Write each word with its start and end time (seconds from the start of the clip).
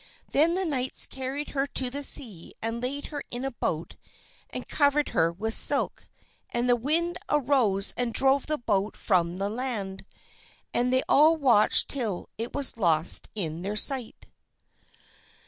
Then 0.31 0.55
the 0.55 0.65
knights 0.65 1.05
carried 1.05 1.49
her 1.51 1.67
to 1.67 1.91
the 1.91 2.01
sea 2.01 2.55
and 2.59 2.81
laid 2.81 3.05
her 3.13 3.21
in 3.29 3.45
a 3.45 3.51
boat 3.51 3.97
and 4.49 4.67
covered 4.67 5.09
her 5.09 5.31
with 5.31 5.53
silk, 5.53 6.09
and 6.49 6.67
the 6.67 6.75
wind 6.75 7.19
arose 7.29 7.93
and 7.95 8.11
drove 8.11 8.47
the 8.47 8.57
boat 8.57 8.97
from 8.97 9.37
the 9.37 9.47
land, 9.47 10.07
and 10.73 10.91
they 10.91 11.03
all 11.07 11.37
watched 11.37 11.91
it 11.91 11.93
till 11.93 12.29
it 12.39 12.51
was 12.51 12.77
lost 12.77 13.29
to 13.35 13.61
their 13.61 13.75
sight. 13.75 14.25